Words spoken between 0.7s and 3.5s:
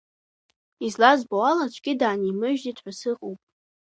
Излазбо ала аӡәгьы даанимыжьӡеит ҳәа сыҟоуп…